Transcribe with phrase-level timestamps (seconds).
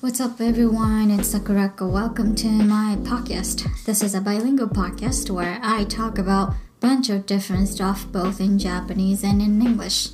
[0.00, 1.10] What's up, everyone?
[1.10, 1.92] It's Sakurako.
[1.92, 3.68] Welcome to my podcast.
[3.84, 8.58] This is a bilingual podcast where I talk about bunch of different stuff both in
[8.58, 10.12] Japanese and in English.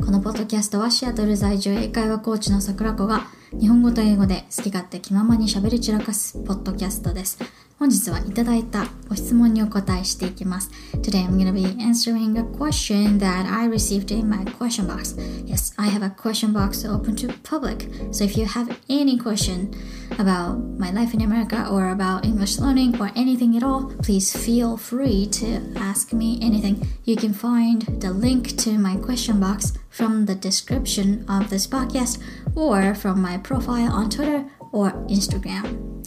[0.00, 7.37] このポッドキャストはシアトル在住英会話コーチの桜子が 日本語と英語で好き勝手気ままに喋り散らかすポッドキャストです。
[7.80, 10.70] 本日はいただいたご質問にお答えしていきます。
[11.02, 15.14] Today I'm gonna be answering a question that I received in my question box.
[15.44, 17.90] Yes, I have a question box open to public.
[18.12, 19.72] So if you have any question
[20.18, 24.78] about my life in America or about English learning or anything at all, please feel
[24.78, 26.88] free to ask me anything.
[27.04, 32.22] You can find the link to my question box from the description of this podcast
[32.54, 35.99] or from my profile on Twitter or Instagram.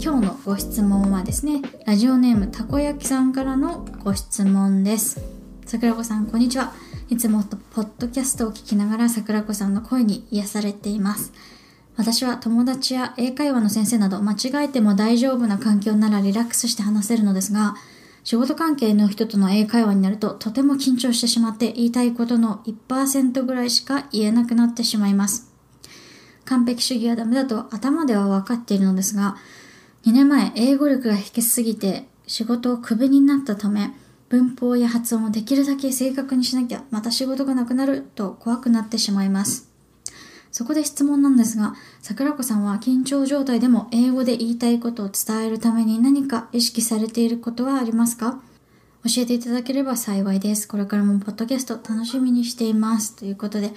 [0.00, 5.20] 今日のご質問はですね、ラジオネームたこ焼きさんからのご質問です。
[5.66, 6.72] 桜子さん、こんにちは。
[7.10, 11.32] いつもポッドキャストを聞きながら桜子さんの声に癒されています。
[11.96, 17.74] 私は友達や英会話の先生など間違えても大丈夫な環境ならリラックスして話せるのですが、
[18.22, 25.52] 仕事関係の人との英会話になるととても緊張してしまって言いたいことの1%ぐらいしか言えなくなってしまいます。
[26.44, 29.36] 完璧主義はダメだと頭では分かっているのですが、
[30.04, 33.92] 2年前、英語力が低すぎて仕事をクビになったため、
[34.28, 39.68] 文法や発音をできるだけ正確にしなきゃ、また仕事がなくなると怖くなってしまいます。
[40.50, 48.40] そこで質問なんですが、桜子さんは緊張状態でも英語で言いたいことを伝えるために何か意識されていることはありますか？
[49.04, 50.66] 教えていただければ幸いです。
[50.66, 53.14] これからもポッドキャスト楽しみにしています。
[53.14, 53.72] ということで、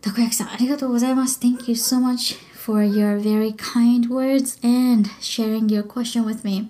[0.00, 1.40] たこ焼きさんありがとうございます。
[1.40, 2.36] Thank you so much
[2.68, 6.68] for your very kind words and sharing your question with me.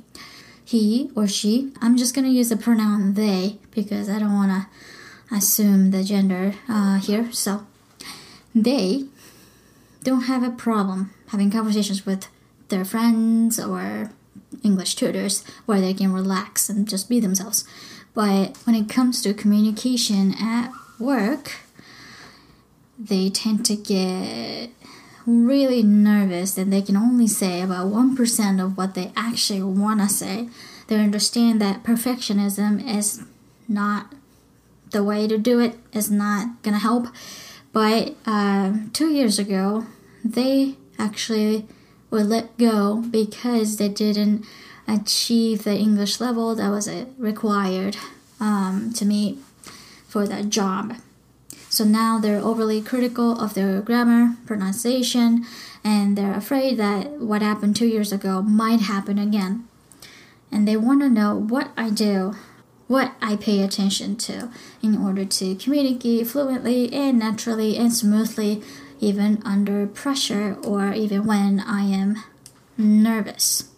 [0.64, 5.36] He or she, I'm just to use the pronoun they because I don't want to
[5.36, 7.32] assume the gender uh, here.
[7.32, 7.66] So,
[8.54, 9.06] they
[10.04, 12.28] don't have a problem having conversations with
[12.69, 14.12] their friends or
[14.62, 17.65] English tutors where they can relax and just be themselves.
[18.15, 20.70] But when it comes to communication at
[21.00, 21.56] work,
[22.97, 24.70] they tend to get
[25.28, 30.09] really nervous and they can only say about 1% of what they actually want to
[30.09, 30.49] say.
[30.87, 33.22] They understand that perfectionism is
[33.69, 34.15] not
[34.91, 37.09] the way to do it, is not going to help.
[37.72, 39.87] But uh, two years ago,
[40.25, 41.66] they actually
[42.10, 44.47] were let go because they didn't
[44.87, 47.99] achieve the English level that was required
[48.41, 49.39] um, to meet
[50.06, 50.97] for that job.
[51.70, 55.44] So now they're overly critical of their grammar, pronunciation,
[55.84, 59.68] and they're afraid that what happened two years ago might happen again.
[60.50, 62.34] And they want to know what I do,
[62.86, 64.50] what I pay attention to
[64.82, 68.62] in order to communicate fluently and naturally and smoothly,
[68.98, 72.16] even under pressure or even when I am
[72.78, 73.68] nervous.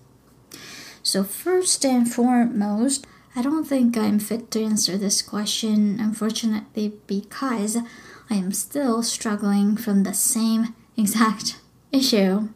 [1.02, 7.76] So, first and foremost, I don't think I'm fit to answer this question, unfortunately, because
[8.28, 11.60] I am still struggling from the same exact
[11.92, 12.48] issue.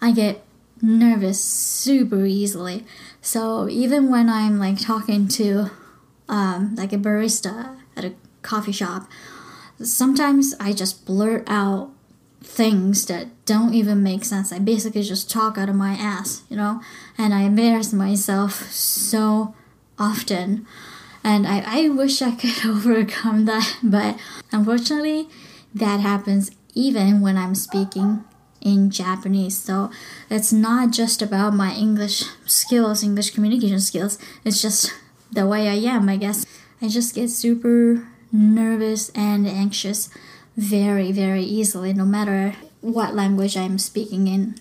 [0.00, 0.44] I get
[0.80, 2.84] nervous super easily.
[3.20, 5.70] So even when I'm like talking to
[6.28, 9.08] um, like a barista at a coffee shop,
[9.80, 11.90] sometimes I just blurt out
[12.42, 14.52] things that don't even make sense.
[14.52, 16.80] I basically just talk out of my ass, you know,
[17.16, 19.54] and I embarrass myself so
[19.98, 20.66] often.
[21.24, 24.18] And I, I wish I could overcome that, but
[24.50, 25.28] unfortunately,
[25.74, 28.24] that happens even when I'm speaking
[28.60, 29.58] in Japanese.
[29.58, 29.90] So
[30.30, 34.92] it's not just about my English skills, English communication skills, it's just
[35.30, 36.46] the way I am, I guess.
[36.80, 40.08] I just get super nervous and anxious
[40.56, 44.56] very, very easily, no matter what language I'm speaking in.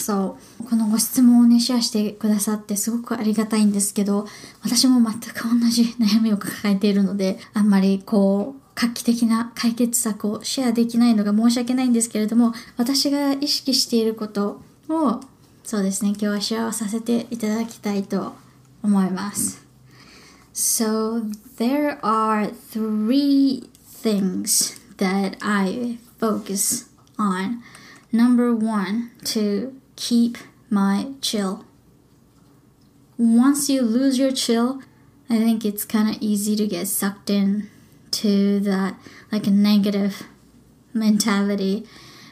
[0.00, 0.64] そう。
[0.64, 4.26] このご質問をねシェアしてくださってすごくありがたいんですけど
[4.62, 15.20] 私も全く同じ悩みを抱えているのであんまりこう画期的な解決策をシェアできないのが申し訳ないんですけれども私が意識していることを
[15.64, 18.34] そうですね今日はシェアをさせていただきたいと
[18.82, 19.66] 思います。
[20.52, 21.22] So
[21.58, 23.70] there are three
[24.02, 27.62] things that I focus on.
[28.12, 30.38] Number one to keep
[30.70, 31.66] my chill.
[33.18, 34.80] Once you lose your chill,
[35.28, 37.68] I think it's kind of easy to get sucked in
[38.12, 38.96] to that
[39.30, 40.24] like a negative
[40.94, 41.86] mentality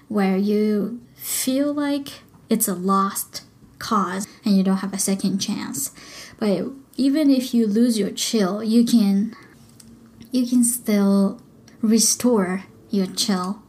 [0.08, 3.42] where you feel like it's a lost
[3.78, 5.92] cause and you don't have a second chance.
[6.38, 9.36] But even if you lose your chill, you can
[10.32, 11.40] you can still
[11.82, 13.62] restore your chill.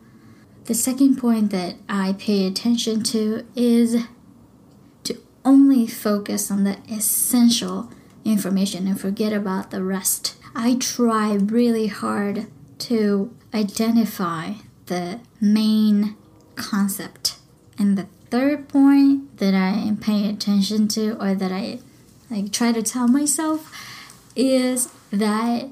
[0.69, 4.03] The second point that I pay attention to is
[5.01, 7.89] to only focus on the essential
[8.23, 10.35] information and forget about the rest.
[10.53, 12.45] I try really hard
[12.85, 14.51] to identify
[14.85, 16.15] the main
[16.53, 17.39] concept.
[17.79, 21.79] And the third point that I pay attention to or that I
[22.29, 23.75] like try to tell myself
[24.35, 25.69] is that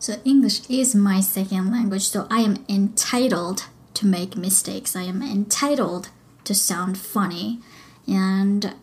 [0.00, 3.66] so English is my second language, so I am entitled
[4.03, 4.95] to make mistakes.
[4.95, 6.09] I am entitled
[6.45, 7.59] to sound funny
[8.07, 8.73] and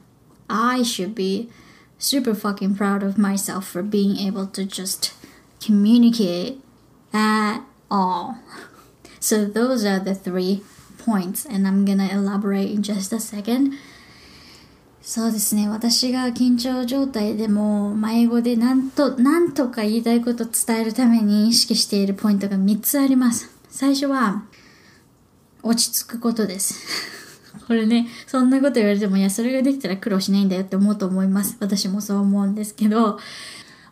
[0.49, 1.50] I should be
[1.99, 5.12] super fucking proud of myself for being able to just
[5.61, 6.61] communicate
[7.12, 7.61] at
[7.91, 8.38] all.
[9.20, 10.62] So those are the three
[10.99, 13.75] points, and I'm gonna elaborate in just a second.
[15.03, 15.69] そうですね。
[15.69, 23.49] 私が緊張状態でも、英語でなんと、なんとか言いたいことを伝えるために意識しているポイントが3つあります。
[23.69, 24.43] 最初は、
[25.63, 26.80] 落ち着くことです。
[27.68, 31.58] これね、そんなこと言われても、いや、それができたら苦労しないんだよって思うと思います。
[31.60, 33.19] 私もそう思うんですけど、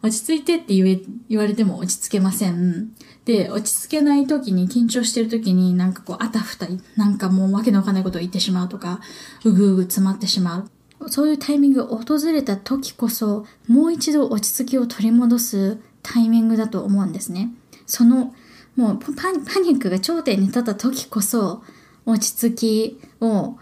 [0.02, 2.92] 落ち着いてって言え、言われても落ち着けません。
[3.26, 9.02] で、落ち着けない時に、緊張してる時になんかこう、あたふた、なんかもうわけのわかんないことを言ってしまうとか、
[9.44, 10.70] うぐうぐ詰まってしまう。
[11.08, 17.52] そういうタイミングが訪れた時こそ、もう一度落ち着きを取り戻すタイミングだと思うんですね。
[17.86, 18.34] その、
[18.80, 21.62] もうパニックが頂点に立った時こそ、
[22.06, 23.58] 落ち着きを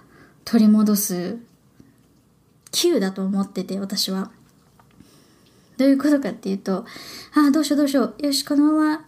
[0.45, 1.39] 取り戻す
[2.71, 4.29] Q だと思ってて、私は。
[5.77, 6.85] どういうことかっていうと、
[7.33, 8.23] ああ、どうしようどうしよう。
[8.23, 9.05] よし、このまま、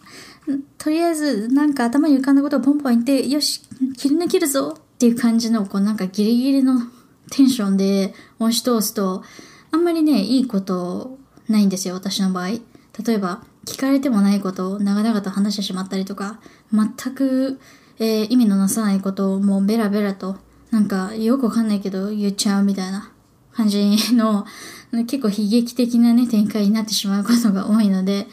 [0.80, 3.62] とりあえず、なんか頭に浮かんだことをポンポン言って、よし、
[3.96, 6.82] 切り抜けるぞっていう感じの、こうなんかギリギリの
[7.30, 9.24] テンションで押し通すと、
[9.70, 12.48] あんまりね、いいことないんですよ、私の場合。
[12.48, 12.62] 例
[13.10, 16.40] えば、聞かれてもないことを長々と話してしまったりとか、
[16.72, 17.60] 全く、
[18.00, 20.38] えー、意味のなさないことをもうベラベラと、
[20.72, 23.12] なんかよくわかんないけど言っちゃうみたいな
[23.54, 24.46] 感じの
[25.08, 28.28] 結構悲劇的なね、展開になってしまうことが多いので、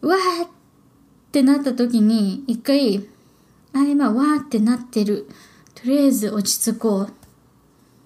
[0.00, 0.48] わーっ
[1.32, 3.06] てなった時に、一回、
[3.72, 5.28] あ、今、わーってなってる。
[5.74, 7.08] とりあえず落ち着こ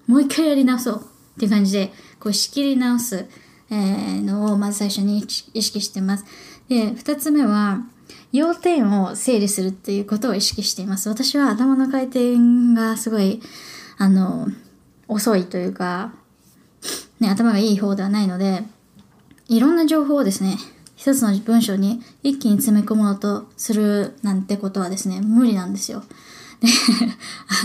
[0.07, 0.11] う。
[0.11, 1.01] もう一回やり直そう
[1.37, 3.25] って感じで、こう仕切り直す、
[3.73, 6.25] えー、のをまず最初に意識してます。
[6.69, 7.81] で、二つ目は、
[8.31, 11.09] 要点を整理するっていうことを意識しています。
[11.09, 12.37] 私は頭の回転
[12.75, 13.41] がすごい、
[13.97, 14.47] あの、
[15.07, 16.13] 遅いというか、
[17.19, 18.63] ね、頭がいい方ではないので、
[19.47, 20.57] いろんな情報をですね、
[20.95, 26.03] 一つの文章に一気に詰め込もうとするなんてことはですね、無理なんですよ。
[26.61, 26.67] で、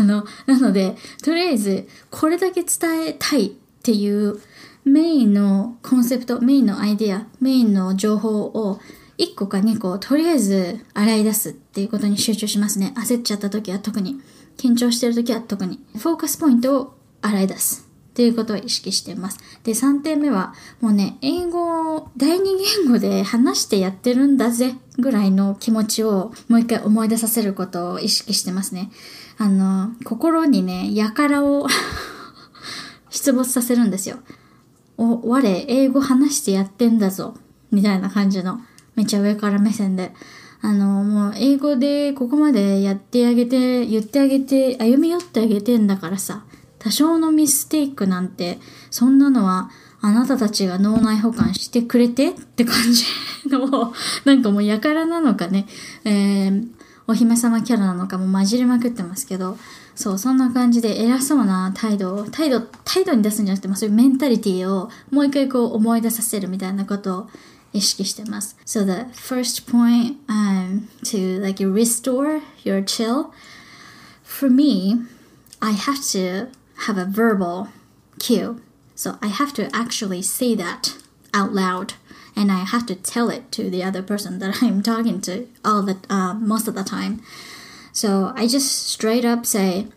[0.01, 3.51] あの、なので、とりあえず、これだけ伝えたいっ
[3.83, 4.41] ていう
[4.89, 8.81] メインのコンセプト、メインのアイデア、メインの情報を
[9.19, 12.95] 1個か2個、とりあえず洗い出すっていうことに集中しますね。
[12.97, 14.21] 焦っちゃった時は特に。
[14.57, 15.85] 緊張してる時は特に。
[15.97, 17.89] フォーカスポイントを洗い出す。
[18.11, 19.39] っていうことを意識してます。
[19.63, 28.91] で、3点目は、もうね、英語を第二言語で話してやってるんだぜぐらいの気持ちをもう一回思い出させることを意識してますね。
[29.37, 31.69] あの、心にね、やからを
[33.11, 34.19] 出没させるんですよ。
[34.99, 37.35] お、我、英語話してやってんだぞ。
[37.71, 38.61] みたいな感じの、
[38.97, 40.13] めっちゃ上から目線で。
[40.61, 46.45] あの、もう英語でここまでやってあげて、言ってあげて、歩み寄ってあげてんだからさ、
[46.79, 48.59] 多少のミステイクなんて、
[48.91, 53.05] そんなのはあなたたちが脳内保管してくれてって感じ
[53.49, 53.93] の、
[54.25, 55.67] なんかもうやからなのかね、
[56.05, 56.69] えー、
[57.07, 59.57] お姫様キャラなのかも混じりまくってますけど、
[59.99, 67.29] そう、そんな感じで偉そうな態度を、態度、態度に出すんじゃなくて、まあ、そういうメンタリティをもう一回こう思い出させるみたいなことを
[67.73, 68.57] 意識してます。
[68.65, 73.33] So the first point um, to like restore your chill,
[74.23, 75.05] for me,
[75.59, 76.47] I have to
[76.87, 77.67] have a verbal
[78.21, 78.61] cue.
[78.95, 80.95] So I have to actually say that
[81.35, 81.95] out loud
[82.37, 85.83] and I have to tell it to the other person that I'm talking to all
[85.83, 87.21] the uh, most of the time.
[87.99, 89.89] So I just straight up say,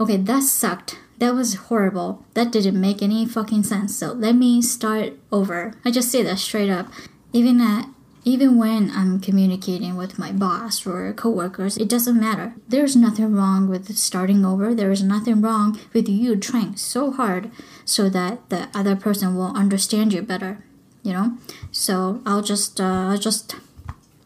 [0.00, 0.98] "Okay, that sucked.
[1.20, 2.24] That was horrible.
[2.34, 3.94] That didn't make any fucking sense.
[3.94, 6.90] So let me start over." I just say that straight up.
[7.32, 7.86] Even at
[8.24, 12.54] even when I'm communicating with my boss or coworkers, it doesn't matter.
[12.66, 14.74] There's nothing wrong with starting over.
[14.74, 17.52] There is nothing wrong with you trying so hard
[17.84, 20.64] so that the other person will understand you better.
[21.04, 21.38] You know,
[21.70, 23.54] so I'll just uh, I'll just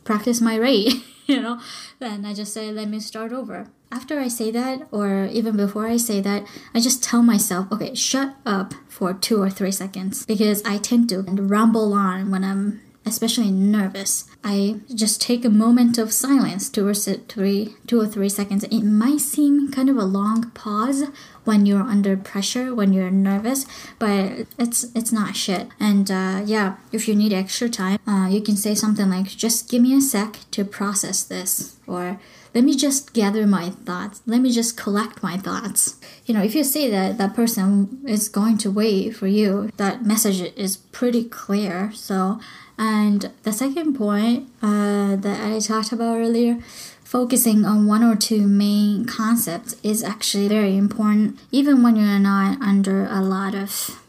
[0.04, 1.04] practice my rate.
[1.32, 1.60] you know,
[1.98, 3.66] then I just say let me start over.
[3.90, 7.94] after I say that, or even before I say that, I just tell myself, okay,
[7.94, 12.80] shut up for two or three seconds because I tend to ramble on when I'm
[13.08, 14.24] especially nervous.
[14.44, 18.64] I just take a moment of silence, two or three, two or three seconds.
[18.64, 21.04] It might seem kind of a long pause
[21.44, 23.66] when you're under pressure, when you're nervous,
[23.98, 25.68] but it's it's not shit.
[25.80, 29.70] And uh, yeah, if you need extra time, uh, you can say something like, "Just
[29.70, 32.20] give me a sec to process this," or
[32.54, 35.96] let me just gather my thoughts let me just collect my thoughts
[36.26, 40.04] you know if you say that that person is going to wait for you that
[40.04, 42.40] message is pretty clear so
[42.78, 46.58] and the second point uh, that i talked about earlier
[47.04, 52.60] focusing on one or two main concepts is actually very important even when you're not
[52.60, 54.02] under a lot of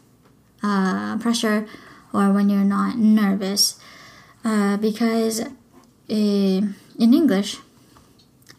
[0.62, 1.66] uh, pressure
[2.12, 3.78] or when you're not nervous
[4.44, 5.48] uh, because uh,
[6.08, 7.58] in english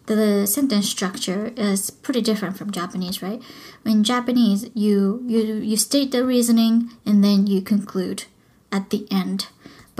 [0.07, 3.41] the sentence structure is pretty different from Japanese, right?
[3.85, 8.25] In Japanese, you you you state the reasoning and then you conclude
[8.71, 9.47] at the end.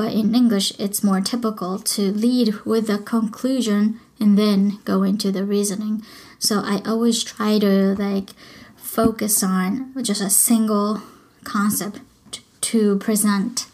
[0.02, 5.32] But in English, it's more typical to lead with the conclusion and then go into
[5.32, 6.02] the reasoning.
[6.40, 8.32] So I always try to like
[8.76, 11.04] focus on just a single
[11.44, 12.00] concept
[12.62, 13.68] to present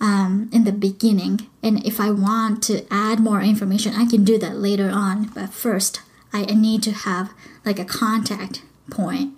[0.00, 1.46] um, in the beginning.
[1.62, 5.30] And if I want to add more information, I can do that later on.
[5.32, 6.00] But first,
[6.32, 7.32] I need to have
[7.64, 9.34] like a contact point.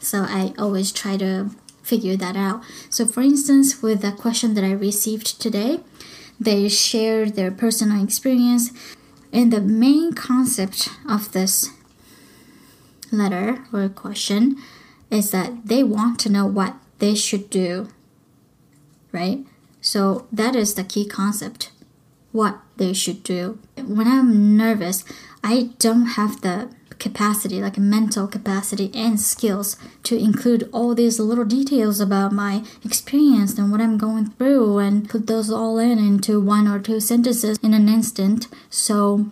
[0.00, 1.50] So I always try to
[1.88, 2.62] figure that out.
[2.90, 5.80] So, for instance, with the question that I received today,
[6.38, 8.70] they shared their personal experience.
[9.32, 11.70] And the main concept of this
[13.10, 14.56] letter or question
[15.10, 17.88] is that they want to know what they should do,
[19.12, 19.44] right?
[19.80, 21.70] So that is the key concept
[22.32, 23.58] what they should do.
[23.76, 25.04] When I'm nervous,
[25.42, 31.44] I don't have the capacity, like mental capacity and skills to include all these little
[31.44, 36.40] details about my experience and what I'm going through and put those all in into
[36.40, 38.48] one or two sentences in an instant.
[38.70, 39.26] So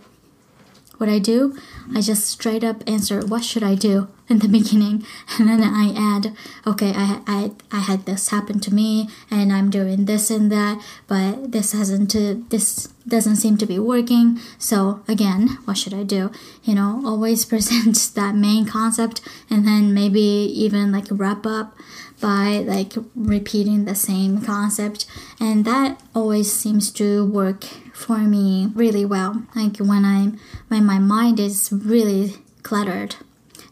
[0.99, 1.57] what I do,
[1.95, 5.05] I just straight up answer, what should I do in the beginning?
[5.39, 6.35] And then I add,
[6.67, 10.83] okay, I, I, I had this happen to me and I'm doing this and that,
[11.07, 14.41] but this hasn't, to, this doesn't seem to be working.
[14.59, 16.31] So again, what should I do?
[16.65, 21.77] You know, always present that main concept and then maybe even like wrap up
[22.21, 25.07] by like repeating the same concept
[25.39, 31.00] and that always seems to work for me really well like when i'm when my
[31.00, 33.16] mind is really cluttered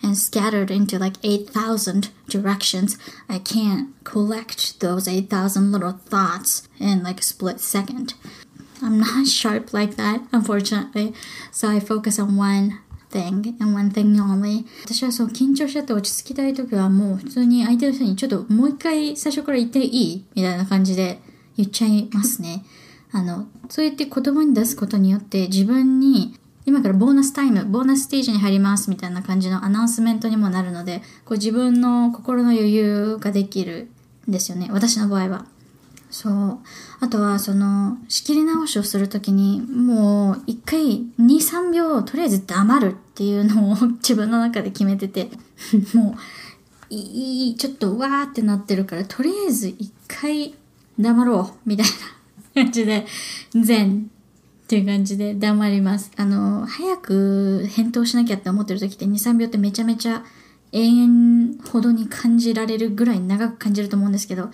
[0.02, 2.98] and scattered into like 8000 directions
[3.28, 8.14] i can't collect those 8000 little thoughts in like a split second
[8.82, 11.14] i'm not sharp like that unfortunately
[11.52, 21.20] so i focus on one thing and one thing only 私はそう緊張しちゃって落ち着きたい時はもう普通に相手の人にちょっともう一回最初から言っていいみたいな感じで
[21.58, 22.64] 言っちゃいますね。
[23.15, 33.89] あの、そうやって言葉に出すことによって自分に今からボーナスタイム、ボーナスステージに入りますみたいな感じのアナウンスメントにもなるので、こう自分の心の余裕ができる
[34.29, 34.69] んですよね。
[34.73, 35.47] 私の場合は。
[36.11, 36.59] そう。
[37.01, 45.31] あとは、その、仕切り直しをするときに、もう、一回、2、3秒、とりあえず黙るっていうのを自分の中で決めてて、
[45.93, 46.17] も
[46.91, 50.55] う、いい、ちょっとわーってなってるから、とりあえず一回
[50.99, 51.93] 黙ろう、みたいな
[52.55, 53.07] 感じで、
[53.53, 54.11] 全
[54.65, 56.11] っていう感じで黙ります。
[56.17, 60.25] あの、早く返答しなきゃって思ってる時って2、3秒ってめちゃめちゃ
[60.73, 64.51] 永遠ほどに感じられるぐらい長く感じると思うんですけど、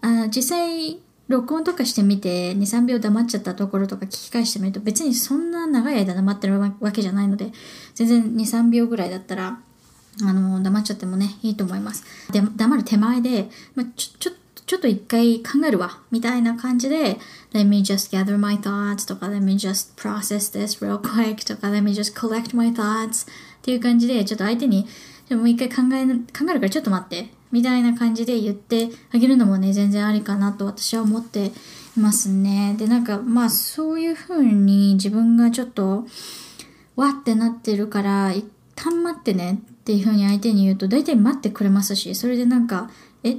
[0.00, 0.98] あ実際
[1.28, 7.52] 録音とかしてみて23秒黙っちゃったところとか聞き返してみると別にそんな長い間黙ってるわけじゃないので
[7.94, 9.58] 全然23秒ぐらいだったら
[10.22, 14.32] あの黙っちゃってもねいいと思いますで黙る手前で、まあ、ちょちょ
[14.72, 17.18] ちょっと一回考えるわみたいな感じで
[17.52, 21.66] Let me just gather my thoughts とか Let me just process this real quick とか
[21.66, 24.88] Let me just collect my thoughts っていう感じでちょっと相手に
[25.28, 31.52] でもう一回考え考えるからちょっと待ってみたいな感じで言ってあげるのもね、全然ありかなと私は思って
[31.98, 32.74] いますね。
[32.78, 36.06] で、なんか、まあ、そういう風に自分がちょっと、
[36.96, 42.90] わってなってるから、一旦待ってねっていう風に相手に言うと、大体待ってくれますし、それでなんか、
[43.22, 43.36] え、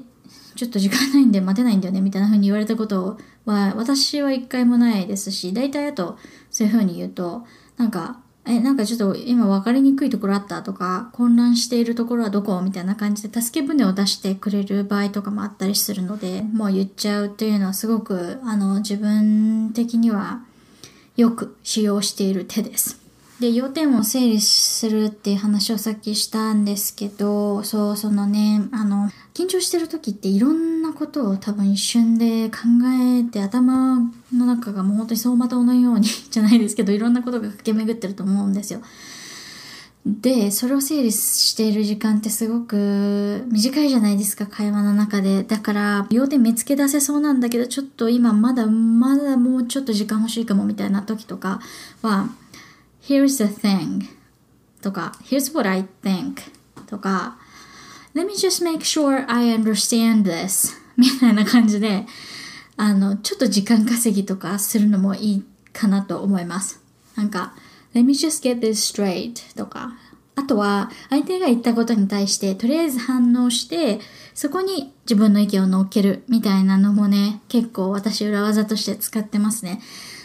[0.56, 6.18] ちょっと時間ないんで待てないんだよねみたいな風に言われたことは、私は一回もないですし、大体あと、
[6.52, 7.46] そういう風に言うと、
[7.78, 12.62] なんか、え、なんかちょっと今分かりにくいところあったとか、混乱しているところはどこ？
[12.62, 20.42] みたいな感じで助け舟を出してくれる場合とかもあったりするので、もう言っちゃうっていうのはすごく、あの、自分的には
[21.16, 23.03] よく使用している手です。
[23.40, 33.98] で、要点を整理するっていう話をさっきしたんですけど、そう、そのね、あの、緊張してる時っていろんなことを多分一瞬で考えて頭
[34.32, 38.82] の中がもう本当に走馬灯のように じゃないですけど、いろんなことが駆け巡ってると思うんですよ。
[40.06, 45.44] で、それを整理している時間ってすごく短いじゃないですか、会話の中で。
[45.44, 51.62] だから、要点見つけ出せそうなんだけど、ちょっと今まだまだもうちょっと時間欲しいかもみたいな時とか
[52.02, 52.30] は、
[53.08, 54.02] here's the thing
[54.82, 56.36] とか here's what I think
[56.88, 57.38] とか
[58.16, 62.06] let me just make sure I understand this みたいな感じで
[62.78, 66.80] あのちょっと時間稼ぎとかするのもいいかなと思います。
[67.16, 67.54] なんか
[67.94, 69.94] let me just get this straight とか。
[70.36, 74.00] あとは相手が言ったことに対してとりあえず反応して
[74.34, 79.80] そこに自分の意見を乗っけるみたいなのもね結構私裏技として使ってますね。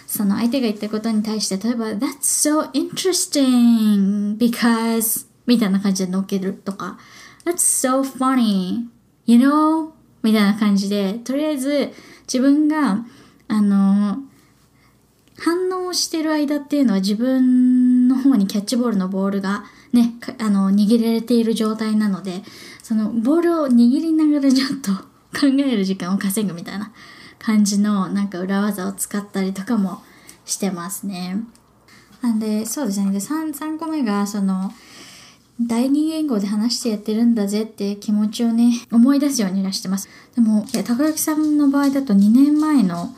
[0.09, 6.99] その相手が言ったことに対して、例えば、That's so interesting because みたいな感じで乗っけるとか、
[7.45, 8.87] That's so funny,
[9.27, 9.91] you know?
[10.23, 13.05] みたいな感じで、とりあえず自分が、
[13.49, 14.19] あの、
[15.39, 22.43] 反応してる間っていうのは自分の方にキャッチボールのボールがね、あの、握られている状態なので、
[22.83, 24.93] そのボールを握りながらちょっと
[25.39, 26.93] 考える時間を稼ぐみたいな
[27.49, 30.03] 感じのなんか裏技を使ったりとかも
[30.45, 31.39] してますね。
[32.21, 33.11] なんで、そうですね。
[33.11, 34.71] で、3, 3個目が、その、
[35.59, 40.11] 第二言語で話してやってるんだぜって気持ちをね、思い出すようにしてます。
[40.35, 43.15] でも、たこ焼きさんの場合だと2年前の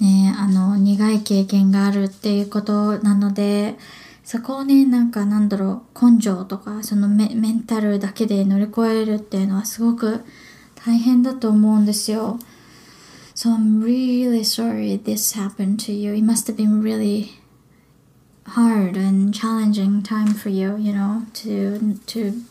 [0.00, 3.78] ね、あの、苦い経験があるっていうことなので、
[4.24, 10.24] そこをね、なんかなんだろう、根性とか、そのメメンタルだけで乗り越えるっていうのはすごく
[10.84, 12.40] 大変だと思うんですよ。
[13.38, 16.12] So I'm really sorry this happened to you.
[16.12, 17.38] It must have been really
[18.44, 22.42] hard and challenging time for you, you know, to to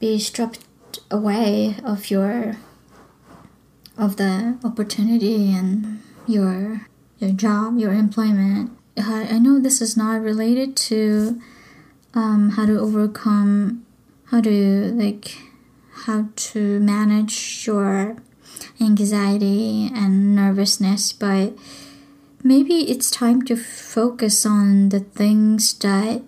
[0.00, 0.64] be stripped
[1.10, 2.56] away of your
[3.98, 6.86] of the opportunity and your
[7.18, 8.70] your job, your employment.
[8.96, 11.38] I, know this is not related to
[12.14, 13.84] um, how to overcome,
[14.30, 15.36] how to like,
[16.06, 18.16] how to manage your
[18.80, 21.54] anxiety and nervousness, but
[22.42, 26.22] maybe it's time to focus on the things that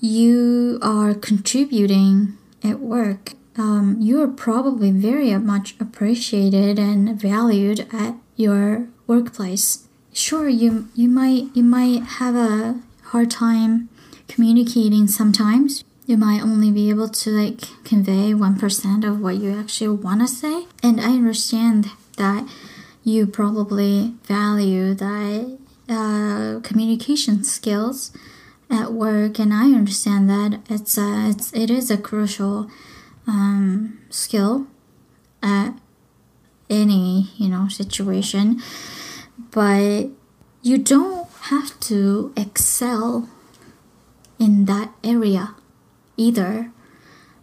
[0.00, 3.32] you are contributing at work.
[3.56, 9.86] Um, you are probably very much appreciated and valued at your workplace.
[10.12, 13.88] Sure, you you might you might have a hard time
[14.28, 19.96] communicating sometimes you might only be able to like convey 1% of what you actually
[19.96, 20.66] want to say.
[20.82, 22.48] And I understand that
[23.04, 28.10] you probably value that uh, communication skills
[28.68, 32.68] at work, and I understand that it's a, it's it is a crucial
[33.26, 34.66] um, skill
[35.42, 35.72] at
[36.68, 38.60] any you know situation,
[39.50, 40.08] but
[40.62, 43.28] you don't have to excel
[44.38, 45.54] in that area
[46.20, 46.70] either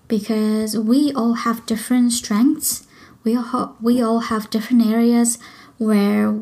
[0.08, 2.88] because we all have different strengths.
[3.24, 5.38] We all, we all have different areas
[5.78, 6.40] where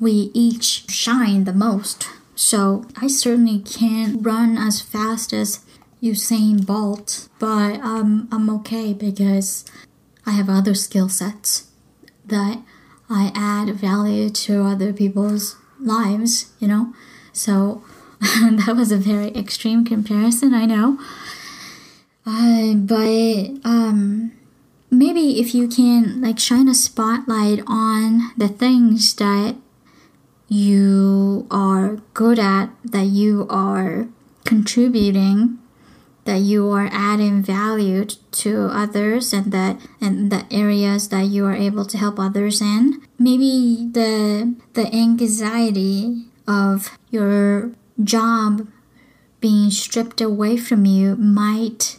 [0.00, 2.08] we each shine the most.
[2.34, 5.60] So I certainly can't run as fast as
[6.02, 9.64] Usain Bolt, but um, I'm okay because
[10.26, 11.70] I have other skill sets
[12.26, 12.62] that
[13.08, 16.92] I add value to other people's lives, you know?
[17.32, 17.82] So
[18.20, 20.98] that was a very extreme comparison, I know.
[22.26, 24.32] Uh, but um,
[24.90, 29.54] maybe if you can like shine a spotlight on the things that
[30.48, 34.08] you are good at, that you are
[34.44, 35.58] contributing,
[36.24, 41.54] that you are adding value to others, and that and the areas that you are
[41.54, 43.02] able to help others in.
[43.18, 47.70] Maybe the the anxiety of your
[48.02, 48.66] job
[49.40, 51.98] being stripped away from you might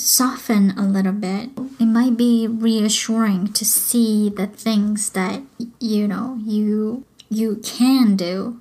[0.00, 1.50] soften a little bit.
[1.78, 5.42] It might be reassuring to see the things that
[5.78, 8.54] you know you you can do.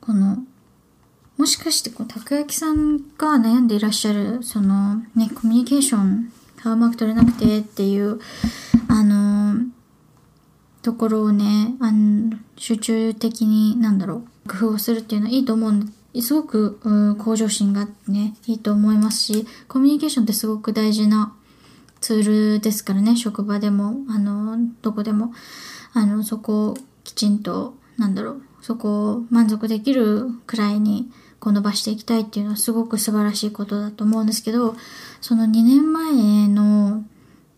[0.00, 0.38] この
[1.36, 6.32] もしかしてこうたこ焼きさんが悩んでいらっしゃるそのねコミュニケーション
[6.62, 8.20] がうまく取れなくてっていう
[8.88, 9.64] あの
[10.82, 21.34] ところをねあの集中的になんだろう工夫をするっていうのはいいと思うんすごく、向上心がね、いいと思いますし、コミュニケーションってすごく大事な
[22.00, 25.32] ツールですからね、職場でも、あの、どこでも、
[25.92, 34.76] あの、そこをきちんと、なんだろう、そこを満足できるくらいにこう伸ばしていきたいっていうのはすごく素晴らしいことだと思うんですけど、
[35.20, 37.04] その2年前の、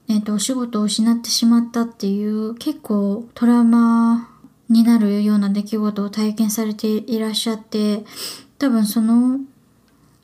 [0.09, 4.32] えっ、と、お仕事を失ってしまったっていう結構トラウマ
[4.73, 8.05] になるような出来事を体験されていらっしゃって、
[8.59, 9.41] 多分その、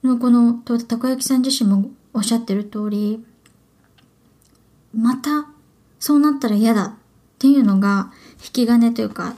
[0.02, 3.22] この、たこ焼きさん自身もおっしゃってる通り、
[4.94, 5.46] また
[5.98, 6.94] そうなったら嫌だっ
[7.38, 8.10] ていうのが
[8.42, 9.36] 引き金というか、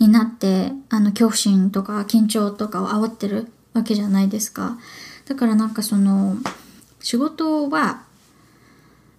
[0.00, 4.78] になって、あの、恐怖心とか緊張とかを煽ってるわけじゃないですか。
[5.26, 6.36] だからなんかその、
[7.00, 8.02] 仕事は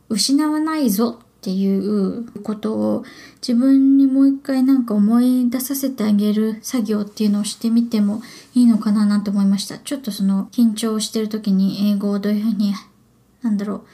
[0.10, 3.04] 失わないぞっていうことを
[3.41, 8.21] 自分にもう一回なんか思い出させてあげる作業っていうのをしてみても
[8.54, 9.80] いいのかななんて思いました。
[9.80, 12.75] ちょっとその緊張してる時に英語をどういうふうに、
[13.41, 13.86] なんだろ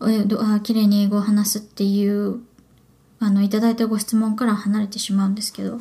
[0.00, 2.40] う、えあ綺麗に英語を話すっていう
[3.18, 5.78] あの、いただいたご質問から離れてしまうんですけど、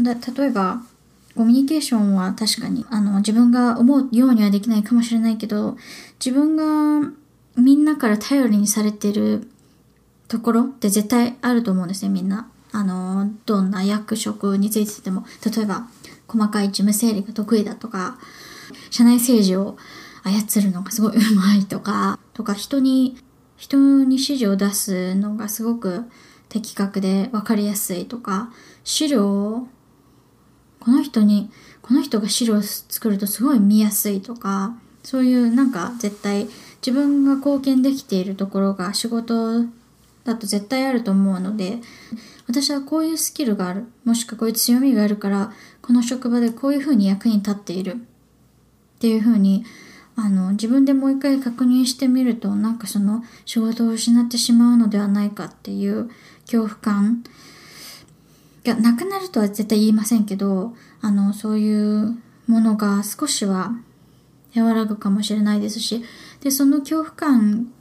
[0.00, 0.82] だ例えば、
[1.34, 5.76] コミュニケーションは確かに、あの、自分が思うようにはできないかもしれないけど、
[6.24, 7.10] 自分が
[7.56, 9.48] みんなから頼りにされてる
[10.28, 12.50] ところって絶対あると思うんですね、みんな。
[12.70, 15.88] あの、どんな役職についてても、例えば、
[16.28, 18.18] 細かい事務整理が得意だとか、
[18.90, 19.78] 社内政治を
[20.22, 23.16] 操るのがすごい上手いとか、とか人に、
[23.56, 26.04] 人に指示を出すのがすごく
[26.48, 28.52] 的確で分かりやすいとか、
[28.84, 29.68] 資料を、
[30.80, 36.48] この人に、この人が資料を作るとすごい見やすいとか、そういうなんか絶対
[36.86, 39.64] 自分が貢献できているところが仕事
[40.28, 41.78] だと絶対あると思うので、
[42.46, 47.92] 私はこういうスキルがある、もしくはこういう強みがあるから、この職場でこういうふうに役に立っている。
[47.94, 47.96] っ
[49.00, 49.64] ていうふうに、
[50.16, 56.10] あの、自分でもう一回確認してみると、なんかその仕事を失ってしまうのではないかっていう
[56.42, 57.22] 恐怖感
[58.64, 63.72] がなくなるとは絶対言いませんけど、あの、そういうものが少しは
[64.56, 66.04] 和らぐかもしれないですし、
[66.40, 67.72] で、その恐怖感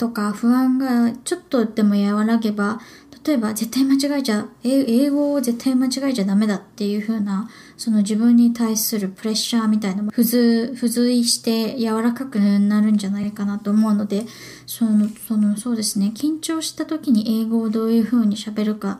[0.00, 2.80] とか不安がちょっとでも和らげば、
[3.22, 14.24] 例えば絶対間違えちゃ、英語を絶対間違えちゃダメだっていう風な、その自分に対するプレッシャーみたいなのも付随、して柔らかくなるんじゃないかなと思うので、
[14.66, 18.98] その、その、そうですね、緊張した時に英語をどういう風に喋るかっ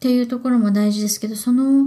[0.00, 1.84] ていうところも大事ですけど、その、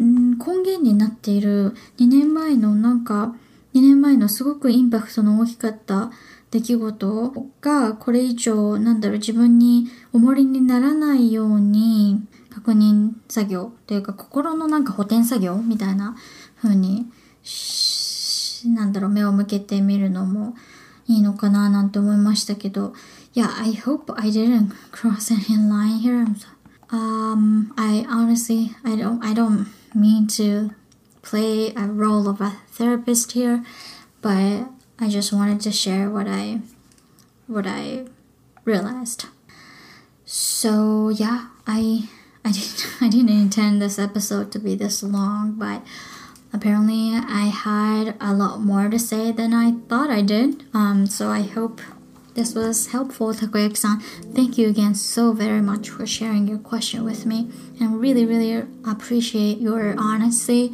[0.00, 3.34] ん、根源になっている2年前のなんか、
[3.74, 6.12] 2年前のすごくインパクトの大きかった
[6.54, 16.16] 出来事がこれ以上なんだろう自分に重りにならないように確認作業というか心のなんか補填作業みたいな
[16.62, 17.06] 風に
[18.66, 20.54] なんだろう目を向けてみるのも
[21.08, 22.94] いいのかななんて思いましたけど
[23.34, 26.24] Yeah, I hope I didn't cross any line here.
[26.90, 30.70] Um, I honestly, I don't, I don't mean to
[31.22, 33.64] play a role of a therapist here,
[34.22, 36.60] but I just wanted to share what I
[37.46, 38.06] what I
[38.64, 39.26] realized.
[40.24, 42.08] So yeah, I
[42.44, 45.82] I didn't I didn't intend this episode to be this long, but
[46.52, 50.64] apparently I had a lot more to say than I thought I did.
[50.72, 51.80] Um, so I hope
[52.34, 54.00] this was helpful, Takoyaki-san.
[54.34, 57.48] Thank you again so very much for sharing your question with me,
[57.80, 60.72] and really, really appreciate your honesty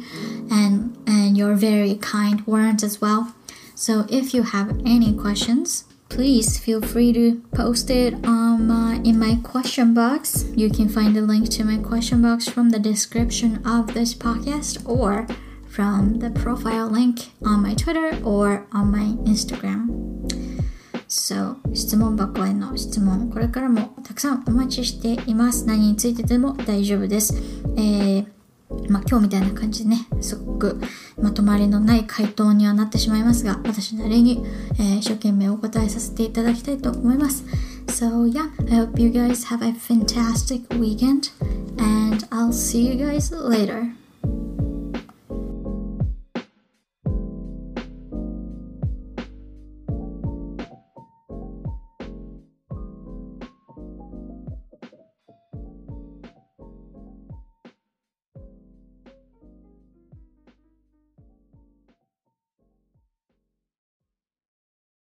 [0.49, 3.33] and and your very kind words as well.
[3.80, 9.18] So if you have any questions, please feel free to post it um, uh, in
[9.18, 10.44] my question box.
[10.54, 14.88] You can find the link to my question box from the description of this podcast
[14.88, 15.26] or
[15.68, 19.90] from the profile link on my Twitter or on my Instagram.
[21.08, 27.34] So 質問箱への質問これからもたくさんお待ちしています何についてでも大丈夫です、
[27.76, 28.26] えー
[28.89, 30.81] まあ、今日みたいな感じでね、すごく
[31.19, 34.43] まとまりのない回答にはなってしまいますが、私なりに、
[34.79, 37.43] えー、一生懸命お答えさせていただきたいと思います。
[37.87, 41.31] So yeah, I hope you guys have a fantastic weekend
[41.77, 44.00] and I'll see you guys later.